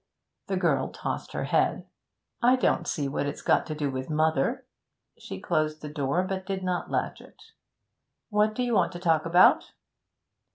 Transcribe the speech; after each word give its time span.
The 0.47 0.57
girl 0.57 0.89
tossed 0.89 1.33
her 1.33 1.43
head. 1.43 1.85
'I 2.41 2.55
don't 2.55 2.87
see 2.87 3.07
what 3.07 3.27
it's 3.27 3.43
got 3.43 3.67
to 3.67 3.75
do 3.75 3.91
with 3.91 4.09
mother.' 4.09 4.65
She 5.19 5.39
closed 5.39 5.83
the 5.83 5.89
door, 5.93 6.23
but 6.23 6.43
did 6.47 6.63
not 6.63 6.89
latch 6.89 7.21
it. 7.21 7.39
'What 8.31 8.55
do 8.55 8.63
you 8.63 8.73
want 8.73 8.93
to 8.93 8.99
talk 8.99 9.27
about?' 9.27 9.73